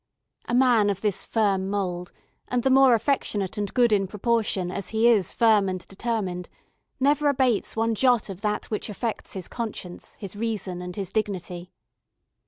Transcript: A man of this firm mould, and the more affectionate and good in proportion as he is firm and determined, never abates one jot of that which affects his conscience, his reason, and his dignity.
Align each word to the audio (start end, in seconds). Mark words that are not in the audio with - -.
A 0.45 0.55
man 0.55 0.89
of 0.89 1.01
this 1.01 1.21
firm 1.23 1.69
mould, 1.69 2.11
and 2.47 2.63
the 2.63 2.71
more 2.71 2.95
affectionate 2.95 3.55
and 3.59 3.71
good 3.71 3.91
in 3.93 4.07
proportion 4.07 4.71
as 4.71 4.87
he 4.89 5.07
is 5.07 5.31
firm 5.31 5.69
and 5.69 5.85
determined, 5.87 6.49
never 6.99 7.29
abates 7.29 7.75
one 7.75 7.93
jot 7.93 8.27
of 8.27 8.41
that 8.41 8.71
which 8.71 8.89
affects 8.89 9.33
his 9.33 9.47
conscience, 9.47 10.15
his 10.15 10.35
reason, 10.35 10.81
and 10.81 10.95
his 10.95 11.11
dignity. 11.11 11.71